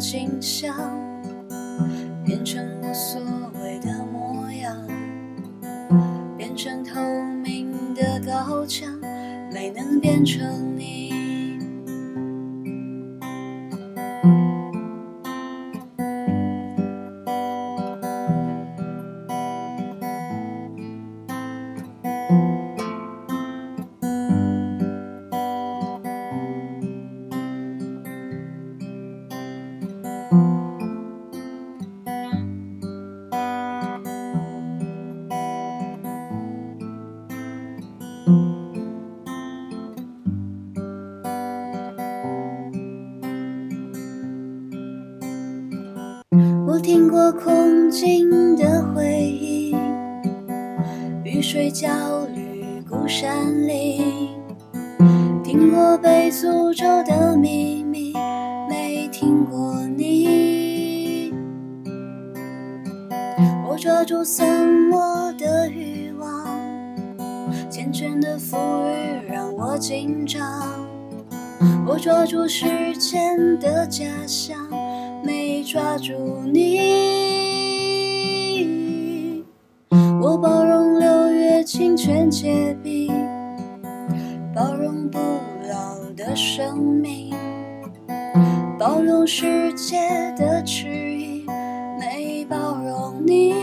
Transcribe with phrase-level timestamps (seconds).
[0.00, 0.74] 景象
[2.24, 3.20] 变成我所
[3.62, 4.74] 谓的模样，
[6.36, 6.50] 变。
[6.56, 7.00] 成透
[7.42, 8.92] 明的高墙，
[9.50, 10.99] 没能变成你。
[46.70, 49.74] 我听过空境的回忆，
[51.24, 51.88] 雨水焦
[52.32, 54.28] 虑孤山林，
[55.42, 58.12] 听过被诅咒的秘密，
[58.68, 61.34] 没听过你。
[63.68, 66.56] 我抓住散落的欲望，
[67.68, 68.56] 缱绻的浮
[68.86, 70.40] 语让我紧张。
[71.84, 74.56] 我抓住时间的假象。
[75.62, 76.12] 抓住
[76.52, 76.80] 你，
[80.20, 83.12] 我包容六月清泉结冰，
[84.54, 85.18] 包容不
[85.68, 87.34] 老的生命，
[88.78, 89.98] 包容世界
[90.36, 91.44] 的迟疑，
[91.98, 93.54] 没包容你。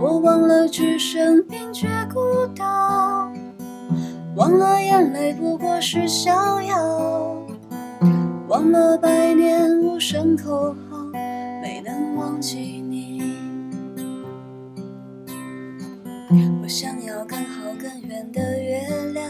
[0.00, 3.30] 我忘了置身冰绝孤岛，
[4.36, 7.41] 忘了眼泪不过是逍遥。
[8.52, 11.06] 忘了百年无声口号，
[11.62, 13.22] 没能忘记你。
[16.60, 18.82] 我想要更好更圆的月
[19.14, 19.26] 亮，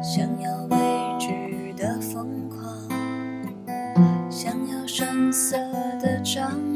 [0.00, 0.76] 想要未
[1.18, 2.88] 知的疯狂，
[4.30, 5.56] 想要声色
[6.00, 6.52] 的张